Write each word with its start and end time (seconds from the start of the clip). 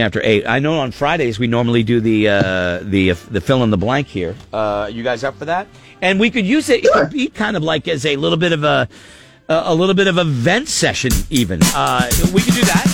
after 0.00 0.20
eight. 0.24 0.46
I 0.46 0.58
know 0.58 0.78
on 0.80 0.90
Fridays 0.92 1.38
we 1.38 1.46
normally 1.46 1.82
do 1.82 2.00
the 2.00 2.28
uh, 2.28 2.78
the 2.82 3.12
the 3.12 3.40
fill 3.40 3.62
in 3.64 3.70
the 3.70 3.76
blank 3.76 4.06
here. 4.06 4.34
Uh, 4.52 4.90
you 4.92 5.02
guys 5.02 5.24
up 5.24 5.36
for 5.36 5.44
that? 5.46 5.66
And 6.00 6.20
we 6.20 6.30
could 6.30 6.46
use 6.46 6.68
it, 6.68 6.84
it 6.84 6.92
could 6.92 7.10
be 7.10 7.28
kind 7.28 7.56
of 7.56 7.62
like 7.62 7.88
as 7.88 8.06
a 8.06 8.16
little 8.16 8.38
bit 8.38 8.52
of 8.52 8.64
a 8.64 8.88
a 9.48 9.62
a 9.66 9.74
little 9.74 9.94
bit 9.94 10.06
of 10.06 10.18
a 10.18 10.24
vent 10.24 10.68
session, 10.68 11.10
even. 11.30 11.60
Uh, 11.74 12.08
we 12.34 12.40
could 12.42 12.54
do 12.54 12.62
that. 12.62 12.84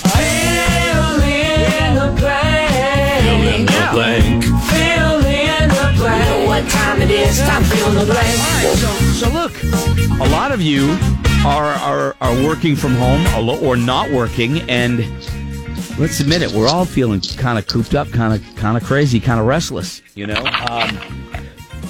Fill 0.75 1.21
in 1.22 1.95
the 1.95 2.21
blank. 2.21 3.25
Fill 3.25 3.43
in 3.55 3.66
the 3.66 3.89
blank. 3.93 4.45
Fill 4.45 5.18
in 5.27 5.68
the 5.68 5.93
blank. 5.98 6.25
You 6.25 6.30
know 6.41 6.46
what 6.46 6.68
time 6.71 7.02
it 7.02 7.11
is? 7.11 7.41
Time 7.41 7.62
fill 7.64 7.91
in 7.91 7.96
the 7.98 8.05
blank. 8.05 8.39
Right, 8.39 8.77
so, 8.77 8.89
so 9.27 9.30
look, 9.30 9.52
a 10.21 10.29
lot 10.30 10.52
of 10.52 10.62
you 10.62 10.96
are 11.45 11.75
are, 11.75 12.16
are 12.21 12.45
working 12.45 12.77
from 12.77 12.95
home 12.95 13.27
or 13.62 13.77
not 13.77 14.11
working, 14.11 14.62
and 14.71 15.05
let's 15.98 16.20
admit 16.20 16.42
it, 16.42 16.52
we're 16.52 16.68
all 16.68 16.84
feeling 16.84 17.20
kind 17.20 17.58
of 17.58 17.66
cooped 17.66 17.94
up, 17.94 18.11
kind 18.11 18.34
of 18.34 18.56
kind 18.56 18.76
of 18.76 18.84
crazy, 18.84 19.21
kind 19.21 19.40
of 19.40 19.46
restless. 19.46 20.02
You 20.14 20.26
know, 20.26 20.44
um, 20.68 20.98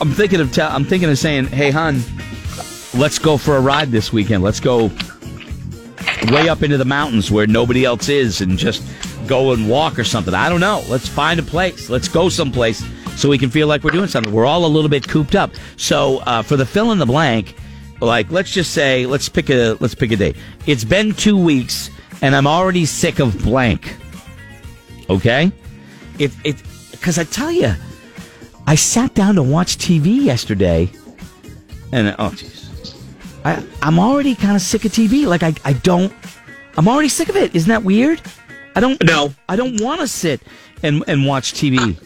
I'm 0.00 0.12
thinking 0.12 0.40
of 0.40 0.52
tell 0.52 0.70
I'm 0.70 0.84
thinking 0.84 1.08
of 1.08 1.18
saying, 1.18 1.46
hey, 1.46 1.70
hon, 1.70 2.02
let's 2.94 3.18
go 3.18 3.36
for 3.36 3.56
a 3.56 3.60
ride 3.60 3.90
this 3.90 4.12
weekend. 4.12 4.42
Let's 4.42 4.60
go 4.60 4.90
way 6.30 6.48
up 6.48 6.62
into 6.62 6.76
the 6.76 6.84
mountains 6.84 7.30
where 7.30 7.46
nobody 7.46 7.84
else 7.84 8.08
is, 8.08 8.40
and 8.40 8.58
just 8.58 8.82
go 9.26 9.52
and 9.52 9.68
walk 9.68 9.98
or 9.98 10.04
something. 10.04 10.34
I 10.34 10.48
don't 10.48 10.60
know. 10.60 10.82
Let's 10.88 11.08
find 11.08 11.40
a 11.40 11.42
place. 11.42 11.88
Let's 11.88 12.08
go 12.08 12.28
someplace 12.28 12.84
so 13.16 13.28
we 13.28 13.38
can 13.38 13.50
feel 13.50 13.68
like 13.68 13.84
we're 13.84 13.90
doing 13.90 14.08
something. 14.08 14.32
We're 14.32 14.46
all 14.46 14.64
a 14.64 14.68
little 14.68 14.90
bit 14.90 15.06
cooped 15.08 15.34
up. 15.34 15.52
So 15.76 16.18
uh, 16.20 16.42
for 16.42 16.56
the 16.56 16.66
fill 16.66 16.92
in 16.92 16.98
the 16.98 17.06
blank, 17.06 17.56
like 18.00 18.30
let's 18.30 18.50
just 18.50 18.72
say 18.72 19.06
let's 19.06 19.28
pick 19.28 19.48
a 19.50 19.76
let's 19.80 19.94
pick 19.94 20.12
a 20.12 20.16
date. 20.16 20.36
It's 20.66 20.84
been 20.84 21.14
two 21.14 21.36
weeks 21.36 21.90
and 22.24 22.34
I'm 22.34 22.46
already 22.46 22.86
sick 22.86 23.18
of 23.18 23.38
blank. 23.44 23.96
Okay, 25.10 25.52
it 26.18 26.32
it 26.42 26.56
because 26.90 27.18
I 27.18 27.24
tell 27.24 27.52
you, 27.52 27.74
I 28.66 28.76
sat 28.76 29.14
down 29.14 29.34
to 29.34 29.42
watch 29.42 29.76
TV 29.76 30.24
yesterday, 30.24 30.90
and 31.92 32.16
oh 32.18 32.30
jeez, 32.30 32.96
I 33.44 33.62
I'm 33.82 33.98
already 33.98 34.34
kind 34.34 34.56
of 34.56 34.62
sick 34.62 34.86
of 34.86 34.92
TV. 34.92 35.26
Like 35.26 35.42
I 35.42 35.54
I 35.66 35.74
don't. 35.74 36.12
I'm 36.78 36.88
already 36.88 37.10
sick 37.10 37.28
of 37.28 37.36
it. 37.36 37.54
Isn't 37.54 37.68
that 37.68 37.84
weird? 37.84 38.22
I 38.74 38.80
don't. 38.80 39.04
No. 39.04 39.34
I 39.46 39.54
don't 39.54 39.78
want 39.82 40.00
to 40.00 40.08
sit 40.08 40.40
and 40.82 41.04
and 41.06 41.26
watch 41.26 41.52
TV. 41.52 42.00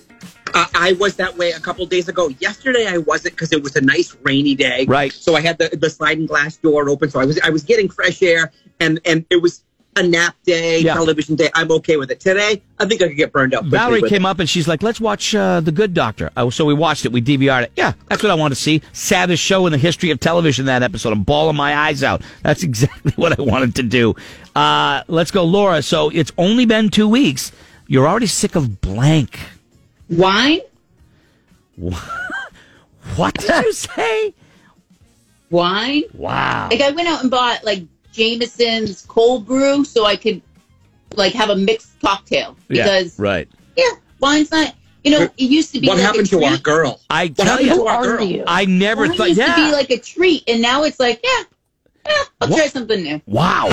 Uh, 0.53 0.67
I 0.75 0.95
was 0.95 1.15
that 1.17 1.37
way 1.37 1.53
a 1.53 1.61
couple 1.61 1.87
days 1.87 2.09
ago. 2.09 2.29
Yesterday 2.41 2.89
I 2.89 2.99
wasn't 2.99 3.35
because 3.35 3.53
it 3.53 3.63
was 3.63 3.77
a 3.77 3.83
nice 3.83 4.17
rainy 4.23 4.57
day. 4.57 4.85
Right. 4.87 5.13
So 5.13 5.37
I 5.37 5.43
had 5.43 5.59
the, 5.59 5.69
the 5.77 5.91
sliding 5.91 6.27
glass 6.27 6.57
door 6.57 6.89
open, 6.89 7.09
so 7.09 7.21
I 7.21 7.25
was 7.25 7.39
I 7.41 7.51
was 7.51 7.63
getting 7.63 7.89
fresh 7.89 8.21
air, 8.21 8.51
and 8.81 8.99
and 9.05 9.25
it 9.31 9.41
was 9.41 9.63
a 9.97 10.03
nap 10.03 10.37
day, 10.45 10.79
Yeah. 10.81 10.95
television 10.95 11.35
day. 11.35 11.51
I'm 11.55 11.71
okay 11.73 11.97
with 11.97 12.11
it. 12.11 12.21
Today 12.21 12.63
I 12.79 12.87
think 12.87 13.03
I 13.03 13.09
could 13.09 13.17
get 13.17 13.33
burned 13.33 13.53
out. 13.55 13.63
quickly 13.63 13.79
Valerie 13.79 14.03
came 14.09 14.25
it. 14.25 14.29
up 14.29 14.39
and 14.39 14.49
she's 14.49 14.69
like, 14.69 14.83
"Let's 14.83 15.01
watch 15.01 15.35
uh, 15.35 15.59
The 15.61 15.73
Good 15.73 15.93
Doctor." 15.95 16.31
Oh, 16.37 16.51
so 16.51 16.65
we 16.65 16.75
watched 16.75 17.05
it. 17.05 17.11
We 17.13 17.21
DVR'd 17.21 17.65
it. 17.65 17.73
Yeah, 17.77 17.95
that's 18.09 18.23
what 18.23 18.31
I 18.31 18.35
want 18.35 18.53
to 18.53 18.61
see. 18.61 18.81
Saddest 18.93 19.43
show 19.43 19.67
in 19.67 19.73
the 19.73 19.79
history 19.79 20.11
of 20.11 20.21
television. 20.21 20.67
That 20.67 20.83
episode. 20.85 21.13
I'm 21.13 21.25
bawling 21.25 21.57
my 21.57 21.75
eyes 21.77 22.03
out. 22.05 22.23
That's 22.43 22.63
exactly 22.71 23.13
what 23.17 23.39
I 23.39 23.43
wanted 23.43 23.75
to 23.77 23.83
do. 23.83 24.15
Uh, 24.55 25.03
let's 25.09 25.31
go, 25.33 25.45
Laura. 25.45 25.83
So 25.83 26.11
it's 26.11 26.31
only 26.39 26.65
been 26.67 26.91
two 26.91 27.09
weeks. 27.09 27.51
You're 27.89 28.07
already 28.07 28.27
sick 28.27 28.55
of 28.55 28.81
blank. 28.81 29.41
Wine? 30.09 30.61
What 33.17 33.35
did 33.35 33.65
you 33.65 33.73
say? 33.73 34.35
Wine? 35.51 36.03
Wow. 36.15 36.69
Like 36.71 36.81
I 36.83 36.91
went 36.91 37.09
out 37.09 37.23
and 37.23 37.31
bought 37.31 37.65
like 37.65 37.85
Jameson's 38.13 39.05
cold 39.07 39.47
brew 39.47 39.85
so 39.85 40.05
I 40.05 40.17
could 40.17 40.43
like 41.15 41.33
have 41.35 41.51
a 41.51 41.57
mixed 41.57 42.01
cocktail 42.01 42.57
because 42.69 43.19
right. 43.19 43.49
yeah, 43.77 43.91
wine's 44.21 44.51
not. 44.51 44.75
You 45.05 45.13
know, 45.13 45.23
it 45.23 45.33
used 45.39 45.73
to 45.75 45.81
be 45.81 45.87
What 45.89 45.97
like 45.97 46.05
happened 46.07 46.27
a 46.27 46.31
to 46.31 46.43
our 46.45 46.51
treat. 46.51 46.63
girl? 46.65 47.01
I 47.09 47.27
What 47.29 47.37
tell 47.37 47.47
happened 47.47 47.69
you, 47.69 47.75
to 47.77 47.87
our 47.87 48.03
girl? 48.05 48.25
you? 48.25 48.45
I 48.47 48.65
never 48.65 49.03
Wine 49.07 49.17
thought. 49.17 49.29
used 49.29 49.39
Yeah. 49.39 49.55
to 49.55 49.67
be 49.67 49.73
like 49.73 49.91
a 49.91 49.99
treat, 49.99 50.43
and 50.49 50.61
now 50.61 50.83
it's 50.85 50.99
like 51.01 51.21
yeah, 51.25 51.45
yeah, 52.07 52.15
I'll 52.41 52.49
What? 52.49 52.57
try 52.59 52.67
something 52.67 53.03
new. 53.03 53.23
Wow. 53.27 53.69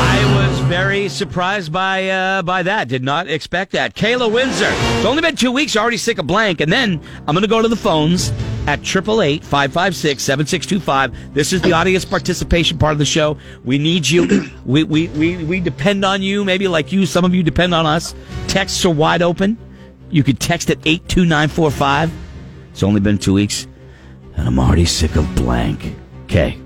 I 0.00 0.24
was 0.48 0.58
very 0.60 1.08
surprised 1.08 1.72
by 1.72 2.08
uh, 2.08 2.42
by 2.42 2.62
that. 2.62 2.88
Did 2.88 3.02
not 3.04 3.28
expect 3.28 3.72
that. 3.72 3.94
Kayla 3.94 4.32
Windsor. 4.32 4.70
It's 4.70 5.04
only 5.06 5.22
been 5.22 5.36
two 5.36 5.52
weeks. 5.52 5.74
You're 5.74 5.82
already 5.82 5.96
sick 5.98 6.18
of 6.18 6.26
blank. 6.26 6.60
And 6.60 6.72
then 6.72 7.00
I'm 7.26 7.34
going 7.34 7.42
to 7.42 7.48
go 7.48 7.60
to 7.62 7.68
the 7.68 7.76
phones 7.76 8.32
at 8.68 8.80
888-556-7625. 8.80 11.32
This 11.32 11.54
is 11.54 11.62
the 11.62 11.72
audience 11.72 12.04
participation 12.04 12.76
part 12.76 12.92
of 12.92 12.98
the 12.98 13.06
show. 13.06 13.38
We 13.64 13.78
need 13.78 14.06
you. 14.06 14.50
we, 14.66 14.84
we, 14.84 15.08
we, 15.08 15.42
we 15.42 15.60
depend 15.60 16.04
on 16.04 16.20
you. 16.20 16.44
Maybe 16.44 16.68
like 16.68 16.92
you, 16.92 17.06
some 17.06 17.24
of 17.24 17.34
you 17.34 17.42
depend 17.42 17.74
on 17.74 17.86
us. 17.86 18.14
Texts 18.46 18.84
are 18.84 18.90
wide 18.90 19.22
open. 19.22 19.56
You 20.10 20.22
could 20.22 20.38
text 20.38 20.68
at 20.68 20.76
82945. 20.84 22.12
It's 22.70 22.82
only 22.82 23.00
been 23.00 23.16
two 23.16 23.32
weeks. 23.32 23.66
And 24.36 24.46
I'm 24.46 24.58
already 24.58 24.84
sick 24.84 25.16
of 25.16 25.34
blank. 25.34 25.94
Okay. 26.24 26.60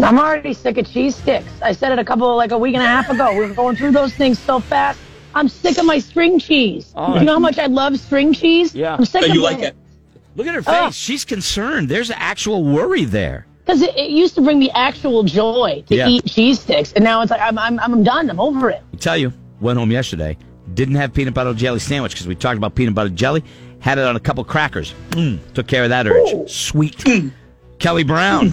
I'm 0.00 0.20
already 0.20 0.54
sick 0.54 0.78
of 0.78 0.88
cheese 0.88 1.16
sticks. 1.16 1.50
I 1.60 1.72
said 1.72 1.90
it 1.90 1.98
a 1.98 2.04
couple, 2.04 2.36
like 2.36 2.52
a 2.52 2.58
week 2.58 2.74
and 2.74 2.84
a 2.84 2.86
half 2.86 3.10
ago. 3.10 3.32
We 3.32 3.40
were 3.40 3.52
going 3.52 3.74
through 3.74 3.90
those 3.90 4.14
things 4.14 4.38
so 4.38 4.60
fast. 4.60 5.00
I'm 5.34 5.48
sick 5.48 5.76
of 5.78 5.86
my 5.86 5.98
string 5.98 6.38
cheese. 6.38 6.92
Oh. 6.94 7.18
you 7.18 7.24
know 7.24 7.32
how 7.32 7.40
much 7.40 7.58
I 7.58 7.66
love 7.66 7.98
string 7.98 8.32
cheese? 8.32 8.76
Yeah. 8.76 8.94
I'm 8.94 9.04
sick 9.04 9.24
So 9.24 9.28
of 9.28 9.34
you 9.34 9.42
like 9.42 9.58
it? 9.58 9.74
Look 10.34 10.46
at 10.46 10.54
her 10.54 10.62
face. 10.62 10.74
Oh. 10.76 10.90
She's 10.90 11.24
concerned. 11.24 11.88
There's 11.88 12.10
actual 12.10 12.64
worry 12.64 13.04
there. 13.04 13.46
Because 13.64 13.82
it, 13.82 13.96
it 13.96 14.10
used 14.10 14.34
to 14.36 14.40
bring 14.40 14.58
me 14.58 14.70
actual 14.70 15.22
joy 15.22 15.84
to 15.86 15.94
Yeah. 15.94 16.08
eat 16.08 16.26
cheese 16.26 16.60
sticks, 16.60 16.92
and 16.92 17.04
now 17.04 17.20
it's 17.22 17.30
like 17.30 17.40
I'm, 17.40 17.58
I'm, 17.58 17.78
I'm 17.78 18.02
done. 18.02 18.28
I'm 18.30 18.40
over 18.40 18.70
it. 18.70 18.82
I 18.92 18.96
tell 18.96 19.16
you, 19.16 19.32
went 19.60 19.78
home 19.78 19.90
yesterday, 19.92 20.36
didn't 20.74 20.94
have 20.96 21.12
peanut 21.14 21.34
butter 21.34 21.54
jelly 21.54 21.78
sandwich 21.78 22.12
because 22.12 22.26
we 22.26 22.34
talked 22.34 22.56
about 22.58 22.74
peanut 22.74 22.94
butter 22.94 23.10
jelly. 23.10 23.44
Had 23.78 23.98
it 23.98 24.04
on 24.04 24.14
a 24.16 24.20
couple 24.20 24.42
crackers. 24.44 24.94
Mm, 25.10 25.38
took 25.54 25.66
care 25.66 25.82
of 25.84 25.90
that 25.90 26.06
urge. 26.06 26.48
Sweet. 26.50 27.04
Kelly 27.80 28.04
Brown. 28.04 28.52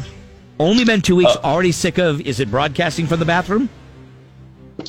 Only 0.60 0.84
been 0.86 1.02
two 1.02 1.16
weeks. 1.16 1.36
already 1.38 1.72
sick 1.72 1.98
of. 2.00 2.20
Is 2.22 2.40
it 2.40 2.50
broadcasting 2.52 3.06
from 3.08 3.20
the 3.20 3.26
bathroom? 3.26 3.70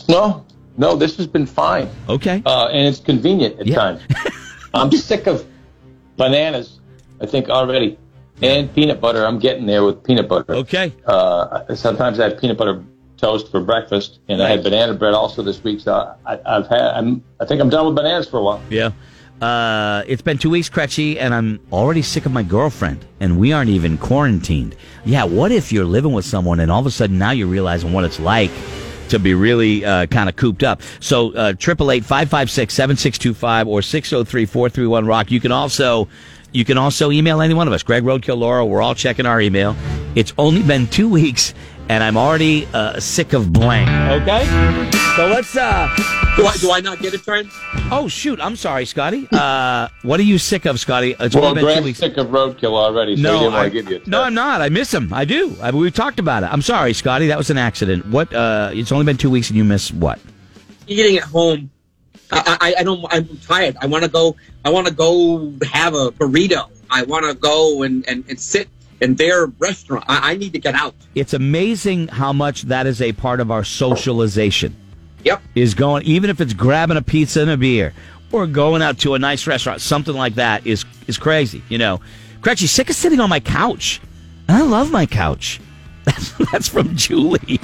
No, 0.09 0.45
no, 0.79 0.97
this 0.97 1.17
has 1.19 1.27
been 1.27 1.47
fine. 1.47 1.89
Okay. 2.09 2.43
Uh, 2.47 2.67
and 2.69 2.87
it's 2.89 3.01
convenient 3.01 3.61
at 3.61 3.67
Yeah. 3.67 3.77
times. 3.77 4.03
I'm 4.75 4.91
sick 4.93 5.27
of 5.27 5.45
bananas, 6.17 6.80
I 7.21 7.27
think, 7.27 7.49
already. 7.49 7.99
And 8.43 8.73
peanut 8.75 9.01
butter. 9.01 9.27
I'm 9.27 9.39
getting 9.39 9.67
there 9.67 9.85
with 9.85 10.03
peanut 10.03 10.29
butter. 10.29 10.55
Okay. 10.55 10.95
Uh, 11.05 11.75
sometimes 11.75 12.19
I 12.19 12.31
have 12.31 12.41
peanut 12.41 12.57
butter 12.57 12.83
toast 13.19 13.51
for 13.51 13.61
breakfast, 13.61 14.21
and 14.29 14.43
I 14.43 14.49
had 14.49 14.63
banana 14.63 14.95
bread 14.95 15.13
also 15.13 15.43
this 15.43 15.63
week. 15.63 15.81
So 15.81 16.15
I, 16.25 16.39
I've 16.47 16.67
had. 16.67 16.81
I'm. 16.81 17.23
I 17.39 17.45
think 17.45 17.61
I'm 17.61 17.69
done 17.69 17.87
with 17.87 17.95
bananas 17.95 18.29
for 18.29 18.39
a 18.39 18.43
while. 18.43 18.63
Yeah. 18.71 18.93
Uh, 19.41 20.03
it's 20.07 20.21
been 20.21 20.37
two 20.37 20.51
weeks, 20.51 20.69
Cretchy, 20.69 21.19
and 21.19 21.33
I'm 21.33 21.61
already 21.73 22.03
sick 22.03 22.27
of 22.27 22.33
my 22.33 22.43
girlfriend, 22.43 23.07
and 23.21 23.39
we 23.39 23.53
aren't 23.53 23.71
even 23.71 23.97
quarantined. 23.97 24.77
Yeah, 25.05 25.25
what 25.25 25.51
if 25.51 25.73
you're 25.73 25.87
living 25.87 26.13
with 26.13 26.27
someone 26.27 26.61
and 26.61 26.71
all 26.71 26.81
of 26.81 26.87
a 26.87 26.91
sudden 26.91 27.19
now 27.19 27.31
you're 27.31 27.47
realizing 27.47 27.93
what 27.95 28.05
it's 28.05 28.21
like 28.21 28.51
to 29.09 29.19
be 29.19 29.33
really 29.33 29.83
uh, 29.83 30.05
kind 30.07 30.29
of 30.29 30.37
cooped 30.37 30.63
up? 30.63 30.83
So, 31.01 31.35
uh, 31.35 31.55
triple 31.55 31.91
eight 31.91 32.05
five 32.05 32.29
five 32.29 32.51
six 32.51 32.75
seven 32.75 32.99
six 32.99 33.17
two 33.17 33.33
five 33.33 33.67
or 33.67 33.81
six 33.81 34.11
zero 34.11 34.25
three 34.25 34.45
four 34.45 34.69
three 34.69 34.87
one 34.87 35.07
rock. 35.07 35.31
You 35.31 35.41
can 35.41 35.53
also 35.53 36.07
you 36.53 36.65
can 36.65 36.79
also 36.79 37.11
email 37.11 37.41
any 37.41 37.55
one 37.55 37.67
of 37.67 37.73
us, 37.73 37.83
Greg 37.83 38.03
Roadkill, 38.05 38.39
Laura. 38.39 38.65
We're 38.65 38.83
all 38.83 38.95
checking 38.95 39.27
our 39.27 39.41
email. 39.41 39.77
It's 40.15 40.33
only 40.39 40.63
been 40.63 40.87
two 40.89 41.09
weeks, 41.21 41.55
and 41.89 42.03
I'm 42.03 42.17
already 42.17 42.67
uh, 42.75 42.99
sick 43.01 43.33
of 43.33 43.53
blank. 43.53 43.89
Okay, 44.23 44.45
so 45.17 45.27
let's. 45.27 45.57
uh 45.57 45.89
Do 46.37 46.47
I, 46.47 46.57
do 46.59 46.71
I 46.71 46.81
not 46.81 47.01
get 47.01 47.13
a 47.13 47.19
turn? 47.19 47.51
Oh 47.91 48.07
shoot! 48.09 48.41
I'm 48.41 48.55
sorry, 48.57 48.87
Scotty. 48.87 49.27
Uh, 49.33 49.89
what 50.03 50.21
are 50.21 50.25
you 50.25 50.39
sick 50.39 50.65
of, 50.65 50.79
Scotty? 50.79 51.15
It's 51.19 51.35
Well, 51.35 51.47
only 51.47 51.63
been 51.63 51.69
two 51.69 51.75
Greg's 51.75 51.85
weeks. 51.85 51.99
sick 51.99 52.17
of 52.17 52.29
roadkill 52.29 52.73
already, 52.75 53.17
so 53.17 53.23
No, 53.23 53.57
I, 53.57 53.65
to 53.65 53.71
give 53.71 53.91
you 53.91 54.01
a 54.05 54.09
no, 54.09 54.23
I'm 54.23 54.35
not. 54.35 54.63
I 54.63 54.69
miss 54.69 54.95
him. 54.95 55.13
I 55.13 55.25
do. 55.25 55.57
I, 55.61 55.71
we've 55.73 55.93
talked 55.93 56.19
about 56.21 56.45
it. 56.45 56.47
I'm 56.53 56.63
sorry, 56.63 56.93
Scotty. 56.95 57.27
That 57.27 57.37
was 57.39 57.51
an 57.51 57.59
accident. 57.59 58.07
What? 58.07 58.33
Uh, 58.33 58.71
it's 58.73 58.93
only 58.93 59.05
been 59.05 59.17
two 59.17 59.29
weeks, 59.31 59.49
and 59.51 59.57
you 59.57 59.65
miss 59.65 59.93
what? 59.93 60.19
Eating 60.87 61.17
at 61.19 61.25
home. 61.25 61.71
I, 62.33 62.59
I, 62.61 62.75
I 62.79 62.83
don't. 62.83 63.05
I'm 63.11 63.27
tired. 63.39 63.77
I 63.81 63.87
want 63.87 64.05
to 64.05 64.11
go. 64.11 64.37
I 64.65 64.71
want 64.71 64.87
to 64.87 64.93
go 64.93 65.53
have 65.73 65.95
a 65.95 66.11
burrito. 66.13 66.69
I 66.91 67.05
want 67.05 67.25
to 67.27 67.35
go 67.35 67.83
and, 67.83 68.07
and, 68.09 68.25
and 68.29 68.39
sit 68.39 68.69
in 69.01 69.15
their 69.15 69.47
restaurant. 69.47 70.05
I, 70.09 70.33
I 70.33 70.37
need 70.37 70.53
to 70.53 70.59
get 70.59 70.75
out. 70.75 70.95
It's 71.15 71.33
amazing 71.33 72.09
how 72.09 72.33
much 72.33 72.63
that 72.63 72.87
is 72.87 73.01
a 73.01 73.13
part 73.13 73.41
of 73.41 73.51
our 73.51 73.65
socialization. 73.65 74.77
Yep. 75.25 75.43
Is 75.55 75.75
going 75.75 76.05
even 76.05 76.31
if 76.31 76.41
it's 76.41 76.55
grabbing 76.55 76.97
a 76.97 77.03
pizza 77.03 77.43
and 77.43 77.51
a 77.51 77.57
beer, 77.57 77.93
or 78.33 78.47
going 78.47 78.83
out 78.83 78.99
to 79.01 79.15
a 79.15 79.19
nice 79.19 79.47
restaurant, 79.47 79.81
something 79.81 80.15
like 80.15 80.37
that 80.37 80.67
is 80.67 80.85
is 81.07 81.19
crazy. 81.19 81.63
You 81.69 81.79
know, 81.79 82.01
Cratchy, 82.41 82.69
sick 82.69 82.89
of 82.89 82.97
sitting 82.97 83.21
on 83.21 83.29
my 83.29 83.41
couch. 83.41 84.01
I 84.49 84.63
love 84.63 84.91
my 84.91 85.07
couch. 85.07 85.61
That's, 86.05 86.33
that's 86.51 86.69
from 86.69 86.97
Julie. 86.97 87.61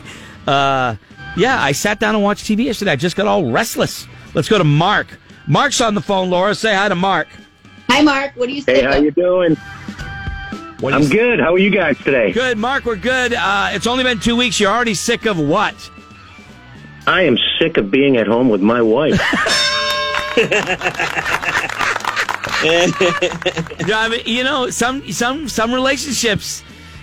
Uh, 0.46 0.96
yeah, 1.36 1.60
I 1.60 1.72
sat 1.72 1.98
down 1.98 2.14
and 2.14 2.22
watched 2.22 2.44
TV 2.44 2.66
yesterday. 2.66 2.92
I 2.92 2.96
just 2.96 3.16
got 3.16 3.26
all 3.26 3.50
restless. 3.50 4.06
Let's 4.36 4.50
go 4.50 4.58
to 4.58 4.64
Mark. 4.64 5.06
Mark's 5.46 5.80
on 5.80 5.94
the 5.94 6.02
phone. 6.02 6.28
Laura, 6.28 6.54
say 6.54 6.74
hi 6.74 6.90
to 6.90 6.94
Mark. 6.94 7.26
Hi, 7.88 8.02
Mark. 8.02 8.32
What 8.36 8.48
do 8.48 8.52
you 8.52 8.60
say? 8.60 8.74
Hey, 8.74 8.80
think? 8.82 8.92
how 8.92 9.00
you 9.00 9.10
doing? 9.10 9.56
What 10.80 10.92
I'm 10.92 11.04
you- 11.04 11.08
good. 11.08 11.40
How 11.40 11.54
are 11.54 11.58
you 11.58 11.70
guys 11.70 11.96
today? 11.96 12.32
Good, 12.32 12.58
Mark. 12.58 12.84
We're 12.84 12.96
good. 12.96 13.32
Uh, 13.32 13.70
it's 13.72 13.86
only 13.86 14.04
been 14.04 14.20
two 14.20 14.36
weeks. 14.36 14.60
You're 14.60 14.70
already 14.70 14.92
sick 14.92 15.24
of 15.24 15.38
what? 15.38 15.74
I 17.06 17.22
am 17.22 17.38
sick 17.58 17.78
of 17.78 17.90
being 17.90 18.18
at 18.18 18.26
home 18.26 18.50
with 18.50 18.60
my 18.60 18.82
wife. 18.82 19.18
Yeah, 23.86 24.00
I 24.00 24.08
mean, 24.10 24.22
you 24.24 24.42
know, 24.42 24.70
some 24.70 25.12
some 25.12 25.48
some 25.48 25.72
relationships, 25.72 26.62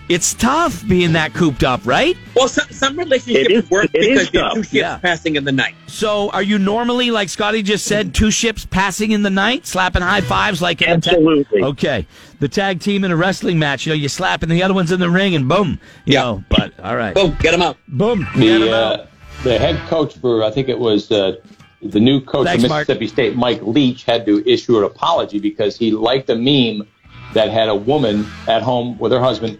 it's 0.09 0.33
tough 0.33 0.85
being 0.87 1.13
that 1.13 1.33
cooped 1.33 1.63
up, 1.63 1.81
right? 1.85 2.17
Well, 2.35 2.47
some, 2.47 2.67
some 2.69 2.97
relationships 2.97 3.49
It 3.49 3.51
is- 3.51 3.69
work 3.69 3.91
because 3.91 4.29
they're 4.31 4.49
two 4.53 4.63
ships 4.63 4.73
yeah. 4.73 4.97
passing 4.97 5.35
in 5.35 5.43
the 5.45 5.51
night. 5.51 5.75
So, 5.87 6.29
are 6.31 6.41
you 6.43 6.57
normally 6.59 7.09
like 7.11 7.29
Scotty 7.29 7.61
just 7.63 7.85
said, 7.85 8.13
two 8.13 8.31
ships 8.31 8.65
passing 8.65 9.11
in 9.11 9.21
the 9.23 9.29
night, 9.29 9.65
slapping 9.67 10.01
high 10.01 10.21
fives 10.21 10.61
like 10.61 10.81
in 10.81 10.89
a 10.89 11.01
ta- 11.01 11.11
Absolutely. 11.11 11.63
okay, 11.63 12.07
the 12.39 12.49
tag 12.49 12.79
team 12.81 13.03
in 13.03 13.11
a 13.11 13.15
wrestling 13.15 13.59
match, 13.59 13.85
you 13.85 13.91
know, 13.91 13.95
you 13.95 14.09
slapping 14.09 14.49
the 14.49 14.61
other 14.63 14.73
ones 14.73 14.91
in 14.91 14.99
the 14.99 15.09
ring, 15.09 15.35
and 15.35 15.47
boom, 15.47 15.79
you 16.05 16.13
Yeah. 16.15 16.21
know. 16.21 16.43
But 16.49 16.73
all 16.83 16.95
right, 16.97 17.13
Boom, 17.15 17.37
get 17.39 17.51
them 17.51 17.61
out. 17.61 17.77
boom, 17.87 18.27
get 18.35 18.55
'em 18.55 18.61
The, 18.61 18.75
out. 18.75 18.99
uh, 18.99 19.05
the 19.43 19.57
head 19.59 19.79
coach 19.87 20.17
for, 20.17 20.43
I 20.43 20.51
think 20.51 20.67
it 20.69 20.79
was 20.79 21.11
uh, 21.11 21.35
the 21.81 21.99
new 21.99 22.19
coach 22.21 22.45
Thanks, 22.47 22.63
of 22.63 22.69
Mark. 22.69 22.87
Mississippi 22.87 23.07
State, 23.07 23.35
Mike 23.35 23.61
Leach, 23.61 24.03
had 24.03 24.25
to 24.25 24.43
issue 24.49 24.77
an 24.77 24.83
apology 24.83 25.39
because 25.39 25.77
he 25.77 25.91
liked 25.91 26.29
a 26.29 26.35
meme 26.35 26.87
that 27.33 27.49
had 27.51 27.69
a 27.69 27.75
woman 27.75 28.25
at 28.47 28.61
home 28.61 28.97
with 28.99 29.11
her 29.11 29.19
husband 29.19 29.59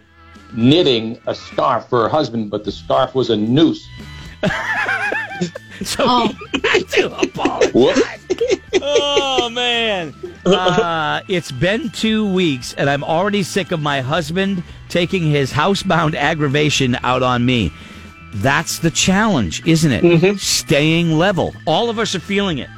knitting 0.54 1.18
a 1.26 1.34
scarf 1.34 1.88
for 1.88 2.02
her 2.02 2.08
husband, 2.08 2.50
but 2.50 2.64
the 2.64 2.72
scarf 2.72 3.14
was 3.14 3.30
a 3.30 3.36
noose. 3.36 3.86
So 5.82 6.04
Oh. 6.06 6.28
he 6.52 6.60
had 6.68 6.88
to 6.90 7.18
apologize. 7.20 7.74
Whoop. 7.74 7.96
oh 8.80 9.50
man 9.50 10.14
uh, 10.46 11.20
it's 11.28 11.50
been 11.50 11.90
two 11.90 12.32
weeks 12.32 12.72
and 12.74 12.88
i'm 12.88 13.02
already 13.02 13.42
sick 13.42 13.72
of 13.72 13.80
my 13.80 14.00
husband 14.00 14.62
taking 14.88 15.22
his 15.24 15.50
housebound 15.52 16.14
aggravation 16.14 16.96
out 17.02 17.22
on 17.24 17.44
me 17.44 17.72
that's 18.34 18.78
the 18.80 18.90
challenge 18.90 19.64
isn't 19.66 19.90
it 19.92 20.38
staying 20.38 21.12
level 21.18 21.52
all 21.66 21.88
of 21.90 21.98
us 21.98 22.14
are 22.14 22.20
feeling 22.20 22.58
it 22.58 22.70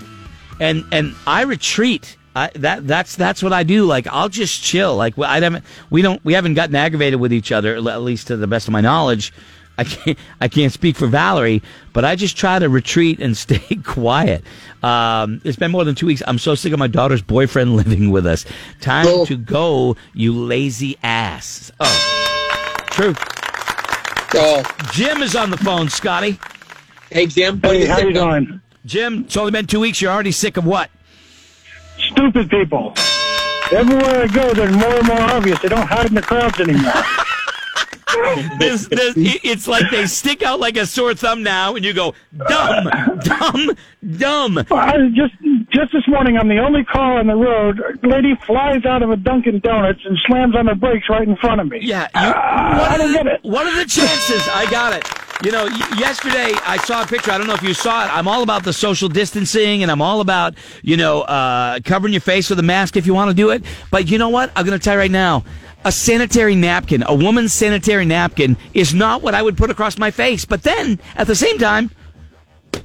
and 0.61 0.85
and 0.93 1.15
i 1.27 1.43
retreat 1.43 2.17
I, 2.37 2.51
that 2.57 2.87
that's 2.87 3.17
that's 3.17 3.43
what 3.43 3.53
I 3.55 3.63
do. 3.63 3.85
Like 3.87 4.07
I'll 4.09 4.29
just 4.29 4.63
chill. 4.63 4.95
Like 4.95 5.19
I 5.19 5.41
haven't 5.41 5.65
we 5.91 6.03
don't 6.03 6.23
we 6.25 6.35
haven't 6.35 6.55
gotten 6.55 6.77
aggravated 6.77 7.19
with 7.19 7.33
each 7.33 7.51
other 7.51 7.75
at 7.77 8.03
least 8.03 8.27
to 8.29 8.37
the 8.37 8.47
best 8.47 8.69
of 8.69 8.73
my 8.73 8.83
knowledge. 8.83 9.33
I 9.79 9.85
can't 9.85 10.19
I 10.41 10.49
can't 10.49 10.73
speak 10.73 10.97
for 10.97 11.07
Valerie, 11.07 11.63
but 11.95 12.05
I 12.05 12.15
just 12.15 12.37
try 12.37 12.59
to 12.59 12.69
retreat 12.69 13.21
and 13.21 13.35
stay 13.47 13.77
quiet. 13.85 14.45
Um, 14.83 15.41
it's 15.45 15.57
been 15.57 15.71
more 15.71 15.85
than 15.85 15.95
two 15.95 16.07
weeks. 16.07 16.23
I'm 16.27 16.39
so 16.39 16.55
sick 16.55 16.73
of 16.75 16.79
my 16.79 16.89
daughter's 16.89 17.23
boyfriend 17.23 17.75
living 17.83 18.11
with 18.11 18.27
us. 18.27 18.45
Time 18.83 19.07
Oh. 19.09 19.25
to 19.25 19.37
go, 19.37 19.97
you 20.13 20.33
lazy 20.35 20.97
ass. 21.03 21.73
Oh, 21.81 22.77
true. 22.91 23.15
Oh, 24.35 24.63
Jim 24.93 25.23
is 25.23 25.35
on 25.35 25.51
the 25.51 25.57
phone, 25.57 25.89
Scotty. 25.89 26.39
hey 27.11 27.27
Jim, 27.27 27.61
Hey, 27.63 27.87
how 27.87 27.99
you 27.99 28.13
doing? 28.13 28.61
Jim, 28.85 29.21
it's 29.25 29.37
only 29.37 29.53
been 29.53 29.67
two 29.67 29.81
weeks. 29.81 30.01
You're 30.03 30.13
already 30.13 30.33
sick 30.33 30.57
of 30.59 30.67
what? 30.67 30.91
Stupid 31.99 32.51
people. 32.51 32.93
Everywhere 33.73 34.23
I 34.23 34.27
go, 34.29 34.55
they're 34.55 34.71
more 34.71 34.95
and 34.99 35.07
more 35.07 35.21
obvious. 35.21 35.61
They 35.61 35.69
don't 35.69 35.87
hide 35.87 36.07
in 36.07 36.15
the 36.15 36.23
crowds 36.23 36.59
anymore. 36.61 36.93
This, 38.59 38.87
this, 38.89 39.13
it's 39.17 39.69
like 39.69 39.91
they 39.91 40.07
stick 40.07 40.43
out 40.43 40.59
like 40.59 40.77
a 40.79 40.87
sore 40.87 41.13
thumb 41.15 41.43
now, 41.43 41.75
and 41.75 41.85
you 41.85 41.93
go 41.93 42.15
dumb, 42.49 42.85
dumb, 43.21 43.71
dumb. 44.17 44.59
I 44.71 44.97
just 45.15 45.35
just 45.71 45.93
this 45.93 46.09
morning, 46.09 46.39
I'm 46.39 46.49
the 46.49 46.59
only 46.59 46.83
car 46.85 47.19
on 47.19 47.27
the 47.27 47.35
road. 47.35 47.79
A 48.03 48.07
lady 48.09 48.35
flies 48.47 48.87
out 48.87 49.03
of 49.03 49.11
a 49.11 49.17
Dunkin' 49.17 49.59
Donuts 49.61 50.01
and 50.07 50.17
slams 50.27 50.57
on 50.57 50.65
the 50.67 50.75
brakes 50.75 51.09
right 51.11 51.29
in 51.29 51.37
front 51.37 51.61
of 51.61 51.69
me. 51.69 51.81
Yeah, 51.83 52.09
you, 52.15 52.27
what 52.29 52.37
I 52.91 52.97
don't 52.97 53.13
the- 53.13 53.19
get 53.19 53.27
it. 53.27 53.41
What 53.43 53.67
are 53.67 53.77
the 53.77 53.85
chances? 53.91 54.49
I 54.49 54.71
got 54.71 54.95
it. 54.95 55.05
You 55.45 55.53
know, 55.53 55.67
yesterday 55.99 56.53
I 56.65 56.79
saw 56.79 57.03
a 57.03 57.07
picture. 57.07 57.31
I 57.31 57.37
don't 57.37 57.47
know 57.47 57.55
if 57.55 57.63
you 57.63 57.75
saw 57.75 58.07
it. 58.07 58.17
I'm 58.17 58.27
all 58.27 58.43
about 58.43 58.65
the 58.65 58.73
social 58.73 59.09
distancing, 59.09 59.83
and 59.83 59.93
I'm 59.93 60.01
all 60.01 60.21
about 60.21 60.55
you 60.83 60.97
know 60.97 61.23
uh, 61.23 61.81
covering 61.85 62.15
your 62.15 62.23
face 62.23 62.49
with 62.49 62.59
a 62.59 62.63
mask 62.63 62.97
if 62.97 63.07
you 63.07 63.13
want 63.13 63.31
to 63.31 63.35
do 63.35 63.51
it. 63.51 63.63
But 63.91 64.09
you 64.09 64.17
know 64.17 64.31
what? 64.31 64.51
I'm 64.57 64.65
going 64.65 64.79
to 64.79 64.83
tell 64.83 64.95
you 64.95 65.01
right 65.01 65.11
now. 65.11 65.45
A 65.85 65.93
sanitary 65.93 66.57
napkin, 66.57 67.05
a 67.07 67.15
woman's 67.15 67.53
sanitary 67.53 68.07
napkin, 68.07 68.57
is 68.75 68.93
not 68.93 69.23
what 69.23 69.35
I 69.35 69.43
would 69.43 69.57
put 69.57 69.71
across 69.71 69.99
my 69.99 70.11
face. 70.11 70.45
But 70.45 70.63
then, 70.63 70.99
at 71.15 71.27
the 71.27 71.37
same 71.37 71.59
time, 71.59 71.91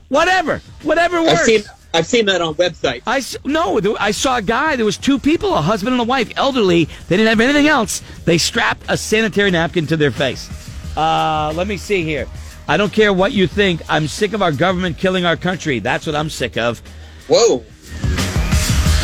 whatever, 0.10 0.62
whatever 0.84 1.22
works. 1.22 1.40
I've 1.40 1.46
seen 1.46 1.64
I've 1.94 2.06
seen 2.06 2.26
that 2.26 2.42
on 2.42 2.56
websites. 2.56 3.04
I 3.08 3.22
no, 3.48 3.80
I 3.98 4.12
saw 4.12 4.38
a 4.38 4.42
guy. 4.42 4.76
There 4.76 4.86
was 4.86 4.98
two 4.98 5.20
people, 5.20 5.56
a 5.56 5.62
husband 5.62 5.94
and 5.94 6.02
a 6.02 6.06
wife, 6.06 6.32
elderly. 6.36 6.86
They 7.08 7.18
didn't 7.18 7.30
have 7.30 7.40
anything 7.40 7.68
else. 7.68 8.02
They 8.26 8.38
strapped 8.38 8.84
a 8.90 8.98
sanitary 8.98 9.52
napkin 9.52 9.88
to 9.88 9.98
their 9.98 10.12
face. 10.12 10.61
Uh, 10.96 11.54
let 11.56 11.68
me 11.68 11.78
see 11.78 12.04
here. 12.04 12.28
I 12.68 12.78
don't 12.78 12.92
care 12.94 13.12
what 13.12 13.32
you 13.32 13.48
think. 13.48 13.82
I'm 13.90 14.08
sick 14.08 14.34
of 14.34 14.42
our 14.42 14.52
government 14.52 14.98
killing 14.98 15.26
our 15.26 15.36
country. 15.38 15.80
That's 15.80 16.06
what 16.06 16.16
I'm 16.16 16.30
sick 16.30 16.58
of. 16.58 16.80
Whoa. 17.28 17.64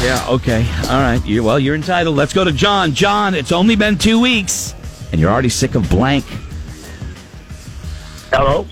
Yeah. 0.03 0.25
Okay. 0.29 0.65
All 0.89 0.99
right. 1.01 1.19
You, 1.25 1.43
well, 1.43 1.59
you're 1.59 1.75
entitled. 1.75 2.15
Let's 2.15 2.33
go 2.33 2.43
to 2.43 2.51
John. 2.51 2.93
John, 2.93 3.33
it's 3.33 3.51
only 3.51 3.75
been 3.75 3.97
two 3.97 4.19
weeks, 4.21 4.75
and 5.11 5.19
you're 5.19 5.31
already 5.31 5.49
sick 5.49 5.75
of 5.75 5.89
blank. 5.89 6.23
Hello? 8.31 8.67